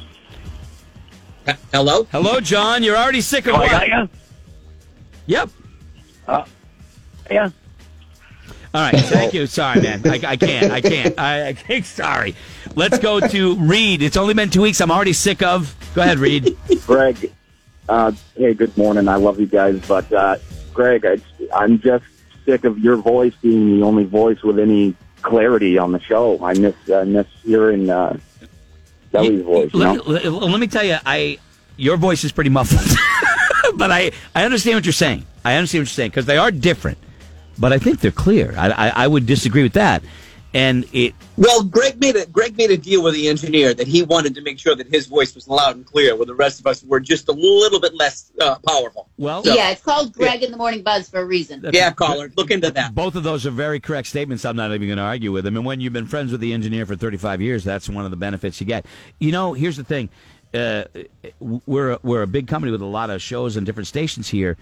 H- 1.47 1.55
Hello. 1.73 2.03
Hello, 2.11 2.39
John. 2.39 2.83
You're 2.83 2.97
already 2.97 3.21
sick 3.21 3.47
of 3.47 3.53
Oh, 3.55 3.57
I 3.57 3.59
what? 3.61 3.71
got 3.71 3.87
ya? 3.87 4.07
Yep. 5.27 6.45
Yeah. 7.31 7.49
All 8.75 8.81
right. 8.81 8.99
Thank 8.99 9.33
you. 9.33 9.47
Sorry, 9.47 9.79
man. 9.79 10.01
I, 10.05 10.19
I 10.27 10.35
can't. 10.35 10.69
I 10.69 10.81
can't. 10.81 11.17
I, 11.17 11.47
I 11.47 11.53
can't. 11.53 11.85
Sorry. 11.85 12.35
Let's 12.75 12.99
go 12.99 13.21
to 13.21 13.55
Reed. 13.55 14.01
It's 14.01 14.17
only 14.17 14.33
been 14.33 14.49
two 14.49 14.61
weeks. 14.61 14.81
I'm 14.81 14.91
already 14.91 15.13
sick 15.13 15.41
of. 15.41 15.73
Go 15.95 16.01
ahead, 16.01 16.19
Reed. 16.19 16.57
Greg, 16.85 17.31
uh, 17.87 18.11
hey, 18.35 18.53
good 18.53 18.75
morning. 18.75 19.07
I 19.07 19.15
love 19.15 19.39
you 19.39 19.45
guys, 19.45 19.79
but 19.87 20.11
uh, 20.11 20.35
Greg, 20.73 21.05
I, 21.05 21.17
I'm 21.55 21.79
just 21.79 22.03
sick 22.43 22.65
of 22.65 22.77
your 22.79 22.97
voice 22.97 23.33
being 23.41 23.79
the 23.79 23.85
only 23.85 24.03
voice 24.03 24.43
with 24.43 24.59
any 24.59 24.93
clarity 25.21 25.77
on 25.77 25.93
the 25.93 26.01
show. 26.01 26.43
I 26.43 26.53
miss 26.55 26.75
I 26.93 27.05
miss 27.05 27.27
hearing 27.43 27.89
uh, 27.89 28.17
Kelly's 29.13 29.41
voice. 29.41 29.73
You 29.73 29.79
Let, 29.79 29.95
know? 29.95 30.03
let, 30.05 30.25
let 30.25 30.59
me 30.59 30.67
tell 30.67 30.83
you, 30.83 30.97
I 31.05 31.37
your 31.77 31.95
voice 31.95 32.25
is 32.25 32.33
pretty 32.33 32.49
muffled, 32.49 32.97
but 33.77 33.89
I 33.89 34.11
I 34.35 34.43
understand 34.43 34.75
what 34.75 34.85
you're 34.85 34.91
saying. 34.91 35.25
I 35.45 35.55
understand 35.55 35.83
what 35.83 35.87
you're 35.87 35.95
saying 35.95 36.09
because 36.11 36.25
they 36.25 36.37
are 36.37 36.51
different, 36.51 36.97
but 37.57 37.73
I 37.73 37.77
think 37.77 37.99
they're 37.99 38.11
clear. 38.11 38.53
I, 38.57 38.69
I 38.69 38.89
I 39.03 39.07
would 39.07 39.25
disagree 39.25 39.63
with 39.63 39.73
that, 39.73 40.03
and 40.53 40.85
it 40.93 41.13
Well, 41.37 41.63
Greg 41.63 41.99
made 41.99 42.15
a 42.15 42.25
Greg 42.27 42.57
made 42.57 42.71
a 42.71 42.77
deal 42.77 43.03
with 43.03 43.13
the 43.13 43.27
engineer 43.27 43.73
that 43.73 43.87
he 43.87 44.03
wanted 44.03 44.35
to 44.35 44.41
make 44.41 44.57
sure 44.59 44.75
that 44.75 44.87
his 44.87 45.05
voice 45.07 45.35
was 45.35 45.47
loud 45.47 45.75
and 45.75 45.85
clear, 45.85 46.15
where 46.15 46.25
the 46.25 46.35
rest 46.35 46.59
of 46.59 46.67
us 46.67 46.83
were 46.83 46.99
just 46.99 47.27
a 47.27 47.31
little 47.33 47.79
bit 47.79 47.93
less 47.93 48.31
uh, 48.41 48.55
powerful. 48.67 49.09
well 49.17 49.41
Yeah, 49.45 49.71
it's 49.71 49.81
called 49.81 50.13
Greg 50.13 50.43
in 50.43 50.51
the 50.51 50.57
Morning 50.57 50.81
Buzz 50.83 51.09
for 51.09 51.19
a 51.19 51.25
reason. 51.25 51.61
That's- 51.61 51.79
Yeah, 51.79 51.91
caller, 51.91 52.31
look 52.37 52.51
into 52.51 52.71
that. 52.71 52.95
Both 52.95 53.15
of 53.15 53.23
those 53.23 53.45
are 53.45 53.51
very 53.51 53.79
correct 53.79 54.07
statements. 54.07 54.45
I'm 54.45 54.55
not 54.55 54.73
even 54.73 54.87
going 54.87 54.97
to 54.97 55.03
argue 55.03 55.31
with 55.31 55.43
them. 55.43 55.57
And 55.57 55.65
when 55.65 55.81
you've 55.81 55.93
been 55.93 56.07
friends 56.07 56.31
with 56.31 56.41
the 56.41 56.53
engineer 56.53 56.85
for 56.85 56.95
35 56.95 57.41
years, 57.41 57.63
that's 57.63 57.89
one 57.89 58.05
of 58.05 58.11
the 58.11 58.17
benefits 58.17 58.59
you 58.61 58.67
get. 58.67 58.85
You 59.19 59.31
know, 59.31 59.53
here's 59.53 59.77
the 59.77 59.83
thing: 59.83 60.09
uh, 60.53 60.85
we're 61.39 61.97
we're 62.01 62.21
a 62.21 62.27
big 62.27 62.47
company 62.47 62.71
with 62.71 62.81
a 62.81 62.85
lot 62.85 63.09
of 63.09 63.21
shows 63.21 63.57
and 63.57 63.65
different 63.65 63.87
stations 63.87 64.29
here, 64.29 64.55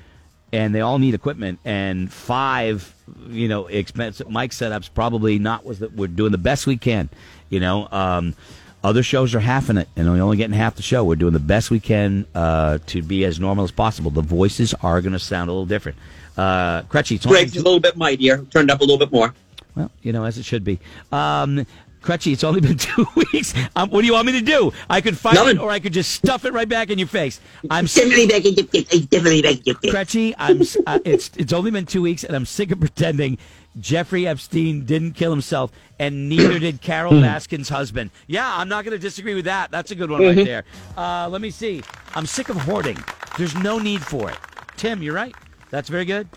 and 0.53 0.73
they 0.73 0.81
all 0.81 0.99
need 0.99 1.15
equipment. 1.15 1.59
And 1.65 2.13
five, 2.13 2.93
you 3.27 3.49
know, 3.49 3.67
expensive 3.67 4.29
mic 4.29 4.51
setups 4.51 4.89
probably 4.93 5.39
not 5.39 5.65
was 5.65 5.79
that 5.79 5.93
we're 5.93 6.07
doing 6.07 6.31
the 6.31 6.37
best 6.37 6.65
we 6.67 6.77
can. 6.77 7.09
You 7.49 7.59
know. 7.59 7.89
Um, 7.91 8.35
other 8.83 9.01
shows 9.01 9.33
are 9.33 9.39
halving 9.39 9.77
it, 9.77 9.87
and 9.95 10.11
we're 10.11 10.21
only 10.21 10.35
getting 10.35 10.55
half 10.55 10.75
the 10.75 10.81
show. 10.81 11.05
We're 11.05 11.15
doing 11.15 11.31
the 11.31 11.39
best 11.39 11.71
we 11.71 11.79
can 11.79 12.25
uh, 12.35 12.79
to 12.87 13.01
be 13.01 13.23
as 13.23 13.39
normal 13.39 13.63
as 13.63 13.71
possible. 13.71 14.11
The 14.11 14.21
voices 14.21 14.73
are 14.81 14.99
going 15.01 15.13
to 15.13 15.19
sound 15.19 15.49
a 15.49 15.53
little 15.53 15.65
different. 15.65 15.97
Uh, 16.35 16.81
Crutchy, 16.83 17.25
Greg's 17.25 17.55
a 17.55 17.61
little 17.61 17.79
bit 17.79 17.95
mightier, 17.95 18.39
turned 18.51 18.69
up 18.69 18.81
a 18.81 18.83
little 18.83 18.97
bit 18.97 19.09
more. 19.09 19.33
well, 19.75 19.89
you 20.01 20.11
know, 20.11 20.25
as 20.25 20.37
it 20.37 20.43
should 20.43 20.65
be. 20.65 20.79
Um, 21.13 21.65
Crutchy, 22.03 22.33
it's 22.33 22.43
only 22.43 22.61
been 22.61 22.77
two 22.77 23.07
weeks. 23.15 23.53
Um, 23.75 23.89
what 23.89 24.01
do 24.01 24.07
you 24.07 24.13
want 24.13 24.27
me 24.27 24.33
to 24.33 24.41
do? 24.41 24.71
I 24.89 25.01
could 25.01 25.17
fight 25.17 25.37
it, 25.47 25.57
or 25.57 25.71
I 25.71 25.79
could 25.79 25.93
just 25.93 26.11
stuff 26.11 26.45
it 26.45 26.53
right 26.53 26.67
back 26.67 26.89
in 26.89 26.99
your 26.99 27.07
face. 27.07 27.39
I'm 27.71 27.85
Definitely 27.85 28.27
back 28.27 28.45
in 28.45 28.53
your 28.55 28.65
face. 28.67 29.05
Definitely 29.05 29.41
back 29.41 29.55
in 29.55 29.63
your 29.65 29.75
face. 29.75 29.93
Crutchy. 29.93 30.33
I'm. 30.37 30.61
Uh, 30.85 30.99
it's 31.05 31.31
it's 31.37 31.53
only 31.53 31.71
been 31.71 31.85
two 31.85 32.01
weeks, 32.01 32.23
and 32.23 32.35
I'm 32.35 32.45
sick 32.45 32.71
of 32.71 32.79
pretending 32.81 33.37
Jeffrey 33.79 34.27
Epstein 34.27 34.85
didn't 34.85 35.13
kill 35.13 35.31
himself, 35.31 35.71
and 35.97 36.29
neither 36.29 36.59
did 36.59 36.81
Carole 36.81 37.13
Baskin's 37.13 37.69
husband. 37.69 38.11
Yeah, 38.27 38.51
I'm 38.55 38.69
not 38.69 38.83
going 38.85 38.91
to 38.93 38.99
disagree 38.99 39.33
with 39.33 39.45
that. 39.45 39.71
That's 39.71 39.91
a 39.91 39.95
good 39.95 40.11
one 40.11 40.21
right 40.21 40.35
there. 40.35 40.63
Uh, 40.97 41.27
let 41.29 41.41
me 41.41 41.49
see. 41.49 41.81
I'm 42.15 42.25
sick 42.25 42.49
of 42.49 42.57
hoarding. 42.57 42.97
There's 43.37 43.55
no 43.55 43.79
need 43.79 44.03
for 44.03 44.29
it. 44.29 44.37
Tim, 44.77 45.01
you're 45.01 45.15
right. 45.15 45.33
That's 45.69 45.89
very 45.89 46.05
good. 46.05 46.27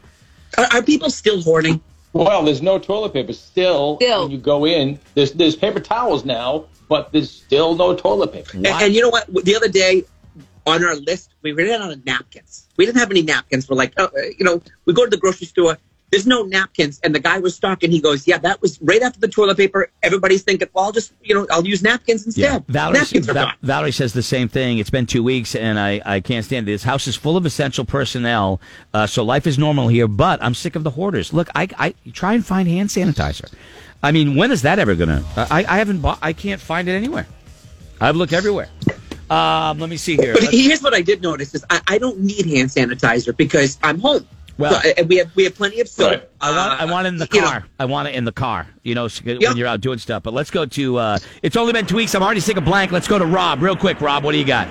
Are, 0.57 0.67
are 0.73 0.83
people 0.83 1.11
still 1.11 1.43
hoarding? 1.43 1.81
Well, 2.17 2.45
there's 2.45 2.63
no 2.63 2.79
toilet 2.79 3.13
paper. 3.13 3.33
Still, 3.33 3.97
Still. 3.97 4.23
when 4.23 4.31
you 4.31 4.39
go 4.39 4.67
in, 4.67 4.99
there's 5.15 5.33
there's 5.33 5.57
paper 5.57 5.81
towels 5.81 6.25
now, 6.25 6.67
but 6.89 7.13
there's 7.13 7.31
still 7.31 7.75
no 7.75 7.95
toilet 7.95 8.33
paper. 8.33 8.57
And, 8.57 8.67
and 8.67 8.95
you 8.95 9.03
know 9.03 9.11
what? 9.11 9.27
The 9.45 9.57
other 9.57 9.69
day 9.69 10.05
on 10.67 10.85
our 10.85 10.97
list, 10.97 11.31
we 11.43 11.53
ran 11.53 11.81
out 11.81 11.93
of 11.93 12.05
napkins. 12.05 12.69
We 12.77 12.87
didn't 12.87 12.99
have 12.99 13.11
any 13.11 13.23
napkins. 13.23 13.69
We're 13.69 13.77
like, 13.77 13.95
oh, 13.99 14.05
uh, 14.07 14.23
you 14.39 14.45
know, 14.45 14.61
we 14.85 14.93
go 14.93 15.05
to 15.05 15.11
the 15.11 15.17
grocery 15.17 15.47
store 15.47 15.79
there's 16.11 16.27
no 16.27 16.45
napkins. 16.45 17.01
And 17.03 17.15
the 17.15 17.19
guy 17.19 17.39
was 17.39 17.59
talking. 17.59 17.91
He 17.91 18.01
goes, 18.01 18.27
yeah, 18.27 18.39
that 18.39 18.63
was 18.63 18.81
right 18.81 19.03
after 19.03 19.19
the 19.19 19.29
toilet 19.29 19.57
paper. 19.57 19.91
Everybody's 20.03 20.43
thinking, 20.43 20.69
well, 20.73 20.85
I'll 20.85 20.93
just, 20.93 21.13
you 21.23 21.35
know, 21.35 21.47
I'll 21.51 21.67
use 21.67 21.83
napkins 21.83 22.25
instead. 22.27 22.65
Valerie, 22.69 22.99
napkins 22.99 23.29
are 23.29 23.35
Val-. 23.35 23.53
Valerie 23.63 23.93
says 23.93 24.13
the 24.13 24.23
same 24.23 24.49
thing. 24.49 24.79
It's 24.79 24.91
been 24.91 25.07
two 25.07 25.23
weeks, 25.23 25.55
and 25.57 25.79
I, 25.79 26.01
I 26.07 26.21
can't 26.21 26.45
stand 26.45 26.69
it. 26.69 26.73
This 26.73 26.85
house 26.85 27.07
is 27.07 27.17
full 27.17 27.37
of 27.37 27.45
essential 27.45 27.85
personnel, 27.85 28.61
uh, 28.95 29.07
so 29.07 29.25
life 29.25 29.47
is 29.47 29.59
normal 29.59 29.89
here. 29.89 30.07
But 30.09 30.43
I'm 30.43 30.55
sick 30.55 30.77
of 30.77 30.85
the 30.85 30.91
hoarders. 30.91 31.33
Look, 31.33 31.49
I, 31.55 31.69
I 31.79 31.95
try 32.13 32.35
and 32.35 32.47
find 32.47 32.69
hand 32.69 32.89
sanitizer. 32.91 33.53
I 34.03 34.13
mean, 34.13 34.37
when 34.37 34.53
is 34.53 34.63
that 34.63 34.79
ever 34.79 34.95
gonna? 34.95 35.25
I, 35.37 35.65
I 35.69 35.79
haven't 35.79 36.01
bought. 36.01 36.19
I 36.23 36.33
can't 36.33 36.61
find 36.61 36.89
it 36.89 36.93
anywhere. 36.93 37.27
I've 38.01 38.15
looked 38.15 38.33
everywhere. 38.33 38.69
Um, 39.29 39.81
let 39.81 39.91
me 39.91 39.97
see 39.97 40.17
here. 40.17 40.35
But 40.35 40.43
Let's- 40.43 40.55
here's 40.55 40.83
what 40.83 40.95
I 40.95 41.03
did 41.03 41.23
notice 41.23 41.55
is 41.55 41.65
I, 41.71 41.81
I 41.89 41.99
don't 41.99 42.21
need 42.21 42.47
hand 42.47 42.71
sanitizer 42.71 43.37
because 43.37 43.79
I'm 43.83 43.99
home. 43.99 44.27
Well- 44.59 44.81
So, 44.81 44.89
and 44.97 45.09
we 45.09 45.17
have 45.17 45.35
we 45.37 45.45
have 45.45 45.55
plenty 45.55 45.81
of 45.81 45.89
soap. 45.89 46.11
Right. 46.13 46.29
I 46.41 46.51
want, 46.57 46.81
I 46.81 46.85
want 46.87 47.07
it 47.07 47.09
in 47.11 47.17
the 47.19 47.29
you 47.33 47.41
know, 47.41 47.47
car. 47.47 47.65
I 47.79 47.85
want 47.85 48.09
it 48.09 48.15
in 48.15 48.25
the 48.25 48.33
car. 48.33 48.67
You 48.83 48.95
know, 48.95 49.09
so 49.09 49.23
when 49.25 49.41
Yeah. 49.41 49.53
you're 49.55 49.67
out 49.69 49.81
doing 49.81 49.99
stuff. 49.99 50.23
But 50.23 50.35
let's 50.35 50.51
go 50.51 50.65
to. 50.67 50.97
Uh, 50.97 51.19
it's 51.43 51.57
only 51.57 51.73
been 51.73 51.87
two 51.87 51.97
weeks. 51.97 52.15
I'm 52.15 52.23
already 52.23 52.41
sick 52.41 52.57
of 52.57 52.65
blank. 52.65 52.93
Let's 52.93 53.09
go 53.09 53.19
to 53.19 53.27
Rob 53.27 53.63
real 53.63 53.77
quick. 53.77 54.01
Rob, 54.01 54.25
what 54.25 54.33
do 54.33 54.39
you 54.39 54.45
got? 54.45 54.69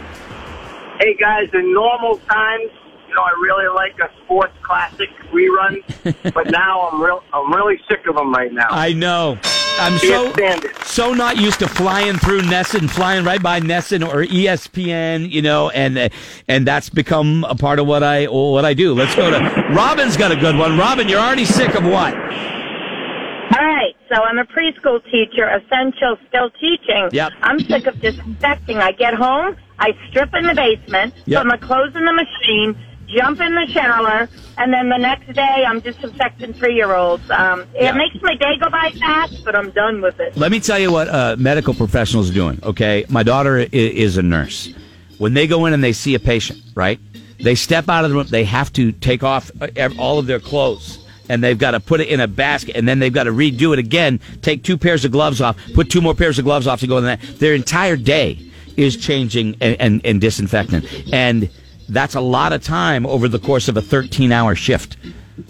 Hey 1.00 1.16
guys, 1.20 1.50
in 1.54 1.74
normal 1.74 2.18
times, 2.30 2.72
you 3.10 3.16
know, 3.16 3.22
I 3.22 3.32
really 3.42 3.68
like 3.76 3.96
a 4.00 4.10
sports 4.24 4.54
classic 4.64 5.10
rerun, 5.34 5.84
but 6.34 6.50
now 6.50 6.90
I'm 6.90 7.02
real, 7.02 7.22
I'm 7.34 7.52
really 7.54 7.80
sick 7.90 8.08
of 8.08 8.16
them 8.16 8.32
right 8.34 8.52
now. 8.52 8.68
I 8.72 8.94
know. 8.94 9.38
I'm 9.78 9.98
so 10.00 10.32
stand 10.34 10.66
so 10.86 11.14
not 11.14 11.38
used 11.38 11.60
to 11.60 11.68
flying 11.68 12.16
through 12.18 12.42
NESN, 12.42 12.90
flying 12.90 13.26
right 13.26 13.42
by 13.42 13.60
NESN 13.60 14.08
or 14.08 14.24
ESPN, 14.24 15.30
you 15.30 15.42
know, 15.42 15.70
and 15.72 15.98
uh, 15.98 16.10
and 16.48 16.66
that's 16.66 16.90
become 16.90 17.44
a 17.44 17.56
part 17.56 17.80
of 17.80 17.88
what 17.88 18.02
I 18.04 18.26
what 18.26 18.64
I 18.64 18.74
do. 18.74 18.94
Let's 18.94 19.16
go 19.16 19.30
to 19.30 19.38
Robin's 19.76 20.16
got 20.16 20.32
a 20.32 20.36
good 20.38 20.56
one. 20.58 20.78
Robin, 20.78 21.10
you're 21.10 21.20
already 21.20 21.46
sick 21.46 21.76
of 21.76 21.84
what? 21.84 22.14
All 22.14 23.64
right, 23.64 23.96
so 24.10 24.16
I'm 24.22 24.38
a 24.40 24.46
preschool 24.46 25.04
teacher, 25.12 25.48
essential 25.48 26.18
still 26.28 26.50
teaching. 26.52 27.10
Yep. 27.12 27.32
I'm 27.42 27.60
sick 27.60 27.86
of 27.86 28.00
disinfecting. 28.02 28.78
I 28.78 28.92
get 28.92 29.14
home, 29.14 29.56
I 29.80 29.92
strip 30.10 30.34
in 30.34 30.46
the 30.46 30.56
basement, 30.56 31.14
Yep. 31.26 31.42
put 31.44 31.48
my 31.48 31.58
clothes 31.58 31.96
in 31.96 32.06
the 32.06 32.12
machine, 32.14 32.76
jump 33.08 33.40
in 33.42 33.54
the 33.56 33.68
shower, 33.68 34.28
and 34.58 34.74
then 34.74 34.90
the 34.90 34.98
next 34.98 35.32
day 35.34 35.64
I'm 35.68 35.80
disinfecting 35.80 36.54
three-year-olds. 36.54 37.30
Um, 37.32 37.62
it 37.74 37.84
Yeah. 37.84 37.92
makes 37.94 38.16
my 38.22 38.36
day 38.36 38.58
go 38.60 38.70
by 38.70 38.92
fast, 39.00 39.44
but 39.44 39.56
I'm 39.56 39.72
done 39.72 40.02
with 40.02 40.20
it. 40.20 40.36
Let 40.38 40.52
me 40.52 40.60
tell 40.60 40.80
you 40.80 40.92
what 40.92 41.08
uh, 41.08 41.36
medical 41.38 41.74
professionals 41.74 42.30
are 42.30 42.34
doing. 42.34 42.60
Okay, 42.64 43.06
my 43.10 43.24
daughter 43.24 43.58
i- 43.60 43.68
is 43.72 44.18
a 44.18 44.24
nurse. 44.24 44.70
When 45.18 45.34
they 45.34 45.48
go 45.48 45.66
in 45.66 45.74
and 45.74 45.84
they 45.84 45.94
see 45.94 46.16
a 46.16 46.20
patient, 46.20 46.60
right? 46.76 47.00
They 47.40 47.56
step 47.56 47.90
out 47.90 48.04
of 48.06 48.12
the 48.12 48.16
room. 48.18 48.28
They 48.30 48.44
have 48.46 48.72
to 48.74 48.92
take 48.92 49.24
off 49.24 49.52
uh, 49.62 49.68
all 49.98 50.20
of 50.20 50.26
their 50.28 50.40
clothes. 50.40 51.00
And 51.28 51.44
they've 51.44 51.58
got 51.58 51.72
to 51.72 51.80
put 51.80 52.02
it 52.02 52.08
in 52.10 52.20
a 52.20 52.28
basket, 52.28 52.76
and 52.76 52.88
then 52.88 53.00
they've 53.00 53.12
got 53.12 53.24
to 53.24 53.32
redo 53.32 53.74
it 53.74 53.80
again. 53.80 54.20
Take 54.44 54.64
two 54.64 54.78
pairs 54.78 55.06
of 55.06 55.12
gloves 55.12 55.42
off, 55.42 55.58
put 55.74 55.90
two 55.90 56.00
more 56.00 56.14
pairs 56.14 56.38
of 56.38 56.46
gloves 56.46 56.68
off 56.68 56.82
to 56.82 56.88
go 56.88 57.00
in 57.00 57.06
that. 57.06 57.20
Their 57.40 57.56
entire 57.56 57.96
day 57.96 58.38
is 58.78 58.96
changing 58.96 59.56
and, 59.60 59.76
and, 59.82 60.02
and 60.06 60.22
disinfecting, 60.22 60.84
and 61.12 61.50
that's 61.90 62.16
a 62.16 62.22
lot 62.22 62.54
of 62.54 62.64
time 62.64 63.06
over 63.06 63.28
the 63.28 63.40
course 63.40 63.68
of 63.68 63.78
a 63.78 63.82
13-hour 63.82 64.56
shift 64.56 64.98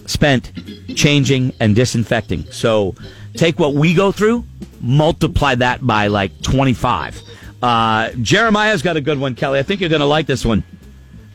spent 0.06 0.52
changing 0.96 1.54
and 1.60 1.76
disinfecting. 1.76 2.46
So 2.52 2.96
take 3.34 3.60
what 3.60 3.74
we 3.74 3.94
go 3.94 4.12
through, 4.12 4.46
multiply 4.82 5.56
that 5.56 5.86
by 5.86 6.08
like 6.08 6.42
25. 6.42 7.22
Uh, 7.62 8.12
Jeremiah's 8.22 8.82
got 8.82 8.98
a 8.98 9.02
good 9.02 9.20
one, 9.20 9.36
Kelly. 9.36 9.60
I 9.60 9.64
think 9.64 9.82
you're 9.82 9.90
going 9.90 10.02
to 10.02 10.06
like 10.06 10.28
this 10.28 10.46
one. 10.46 10.64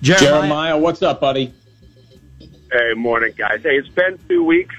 Jeremiah. 0.03 0.41
Jeremiah, 0.41 0.79
what's 0.79 1.03
up, 1.03 1.21
buddy? 1.21 1.53
Hey, 2.73 2.95
morning, 2.95 3.35
guys. 3.37 3.63
Hey, 3.63 3.77
it's 3.77 3.89
been 3.89 4.19
two 4.29 4.45
weeks, 4.45 4.75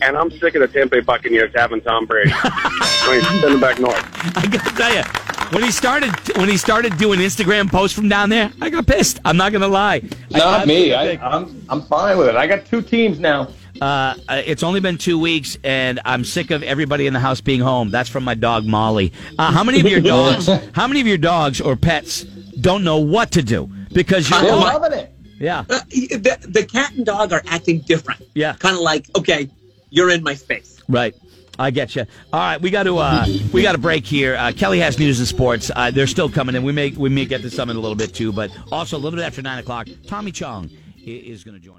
and 0.00 0.16
I'm 0.16 0.30
sick 0.30 0.54
of 0.54 0.60
the 0.60 0.68
Tampa 0.68 0.96
Bay 0.96 1.00
Buccaneers 1.00 1.52
having 1.54 1.80
Tom 1.80 2.06
Brady. 2.06 2.30
I 2.34 3.10
mean, 3.10 3.40
send 3.40 3.54
him 3.54 3.60
back 3.60 3.80
north. 3.80 3.98
I 4.36 4.46
got 4.46 4.66
to 4.66 4.74
tell 4.74 4.94
you, 4.94 5.02
when 5.50 5.62
he 5.62 5.70
started 5.70 6.10
when 6.36 6.48
he 6.48 6.56
started 6.56 6.96
doing 6.98 7.20
Instagram 7.20 7.70
posts 7.70 7.94
from 7.96 8.08
down 8.08 8.30
there, 8.30 8.52
I 8.60 8.70
got 8.70 8.86
pissed. 8.86 9.20
I'm 9.24 9.36
not 9.36 9.52
going 9.52 9.62
to 9.62 9.68
lie. 9.68 10.02
Not 10.30 10.60
I, 10.62 10.64
me. 10.64 10.94
I, 10.94 11.12
I'm 11.36 11.64
I'm 11.68 11.82
fine 11.82 12.18
with 12.18 12.28
it. 12.28 12.36
I 12.36 12.46
got 12.46 12.66
two 12.66 12.82
teams 12.82 13.18
now. 13.18 13.48
Uh, 13.80 14.14
it's 14.28 14.62
only 14.62 14.80
been 14.80 14.98
two 14.98 15.18
weeks, 15.18 15.56
and 15.64 16.00
I'm 16.04 16.22
sick 16.24 16.50
of 16.50 16.62
everybody 16.62 17.06
in 17.06 17.14
the 17.14 17.20
house 17.20 17.40
being 17.40 17.60
home. 17.60 17.90
That's 17.90 18.08
from 18.10 18.24
my 18.24 18.34
dog 18.34 18.66
Molly. 18.66 19.12
Uh, 19.38 19.50
how 19.52 19.64
many 19.64 19.80
of 19.80 19.86
your 19.86 20.00
dogs? 20.14 20.46
how 20.74 20.86
many 20.86 21.00
of 21.00 21.06
your 21.06 21.18
dogs 21.18 21.60
or 21.60 21.76
pets 21.76 22.24
don't 22.24 22.84
know 22.84 22.98
what 22.98 23.30
to 23.32 23.42
do 23.42 23.70
because 23.92 24.28
you're 24.28 24.40
They're 24.42 24.52
loving 24.56 24.92
it. 24.98 25.12
Yeah, 25.38 25.64
Uh, 25.70 25.80
the, 25.88 26.36
the 26.50 26.66
cat 26.66 26.92
and 26.94 27.06
dog 27.06 27.32
are 27.32 27.42
acting 27.46 27.80
different. 27.80 28.20
Yeah. 28.34 28.52
Kind 28.56 28.76
of 28.76 28.82
like, 28.82 29.06
okay, 29.16 29.48
you're 29.88 30.10
in 30.10 30.22
my 30.22 30.34
space. 30.34 30.82
right. 30.86 31.14
I 31.60 31.70
get 31.70 31.94
you. 31.94 32.06
All 32.32 32.40
right, 32.40 32.60
we 32.60 32.70
got 32.70 32.84
to 32.84 32.96
uh, 32.96 33.26
we 33.52 33.60
got 33.62 33.74
a 33.74 33.78
break 33.78 34.06
here. 34.06 34.34
Uh, 34.34 34.50
Kelly 34.50 34.80
has 34.80 34.98
news 34.98 35.18
and 35.18 35.28
sports. 35.28 35.70
Uh, 35.76 35.90
they're 35.90 36.06
still 36.06 36.30
coming 36.30 36.54
in. 36.54 36.62
We 36.62 36.72
may 36.72 36.90
we 36.90 37.10
may 37.10 37.26
get 37.26 37.42
to 37.42 37.50
some 37.50 37.68
in 37.68 37.76
a 37.76 37.80
little 37.80 37.94
bit 37.94 38.14
too, 38.14 38.32
but 38.32 38.50
also 38.72 38.96
a 38.96 39.00
little 39.00 39.18
bit 39.18 39.26
after 39.26 39.42
nine 39.42 39.58
o'clock, 39.58 39.86
Tommy 40.06 40.32
Chong 40.32 40.70
is 41.04 41.44
going 41.44 41.58
to 41.58 41.64
join. 41.64 41.78